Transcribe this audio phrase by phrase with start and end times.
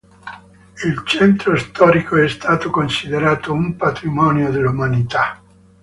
[0.83, 5.39] Il centro storico è stato considerato un Patrimonio dell'Umanità.